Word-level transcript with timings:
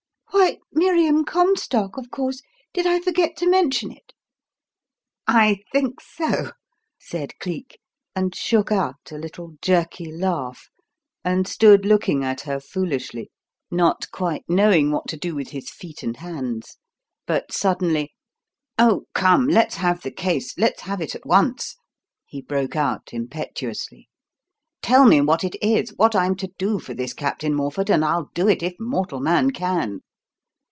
"Why 0.33 0.57
Miriam 0.71 1.23
Comstock, 1.23 1.97
of 1.97 2.09
course 2.09 2.41
did 2.73 2.87
I 2.87 2.99
forget 2.99 3.37
to 3.37 3.47
mention 3.49 3.91
it?" 3.91 4.11
"I 5.27 5.59
think 5.71 6.01
so," 6.01 6.51
said 6.99 7.37
Cleek; 7.39 7.79
and 8.15 8.33
shook 8.33 8.71
out 8.71 9.11
a 9.11 9.17
little 9.17 9.55
jerky 9.61 10.11
laugh, 10.11 10.69
and 11.23 11.47
stood 11.47 11.85
looking 11.85 12.23
at 12.23 12.41
her 12.41 12.59
foolishly; 12.59 13.29
not 13.69 14.09
quite 14.11 14.43
knowing 14.49 14.89
what 14.91 15.07
to 15.09 15.17
do 15.17 15.35
with 15.35 15.49
his 15.49 15.69
feet 15.69 16.01
and 16.01 16.17
hands. 16.17 16.77
But 17.27 17.51
suddenly 17.53 18.13
"Oh 18.79 19.03
come, 19.13 19.47
let's 19.47 19.75
have 19.75 20.01
the 20.01 20.11
case 20.11 20.57
let's 20.57 20.81
have 20.81 21.01
it 21.01 21.13
at 21.13 21.25
once," 21.25 21.75
he 22.25 22.41
broke 22.41 22.75
out 22.75 23.09
impetuously. 23.13 24.09
"Tell 24.81 25.05
me 25.05 25.21
what 25.21 25.43
it 25.43 25.55
is, 25.61 25.91
what 25.97 26.15
I'm 26.15 26.35
to 26.37 26.51
do 26.57 26.79
for 26.79 26.93
this 26.95 27.13
Captain 27.13 27.53
Morford, 27.53 27.89
and 27.91 28.03
I'll 28.03 28.31
do 28.33 28.47
it 28.47 28.63
if 28.63 28.73
mortal 28.79 29.19
man 29.19 29.51
can." 29.51 29.99